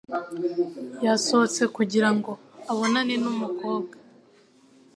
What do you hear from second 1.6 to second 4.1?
kugira ngo abonane n'umukobwa.